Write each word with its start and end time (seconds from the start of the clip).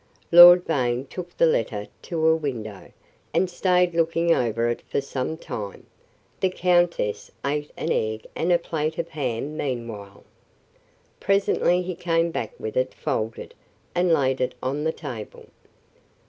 Lord 0.31 0.65
Vane 0.65 1.05
took 1.05 1.37
the 1.37 1.45
letter 1.45 1.85
to 2.01 2.25
a 2.25 2.35
window, 2.35 2.91
and 3.35 3.47
stayed 3.51 3.93
looking 3.93 4.33
over 4.33 4.67
it 4.67 4.81
for 4.89 4.99
some 4.99 5.37
time; 5.37 5.85
the 6.39 6.49
countess 6.49 7.29
ate 7.45 7.69
an 7.77 7.91
egg 7.91 8.25
and 8.35 8.51
a 8.51 8.57
plate 8.57 8.97
of 8.97 9.09
ham 9.09 9.55
meanwhile. 9.55 10.23
Presently 11.19 11.83
he 11.83 11.93
came 11.93 12.31
back 12.31 12.51
with 12.57 12.75
it 12.77 12.95
folded, 12.95 13.53
and 13.93 14.11
laid 14.11 14.41
in 14.41 14.53
on 14.63 14.85
the 14.85 14.91
table. 14.91 15.45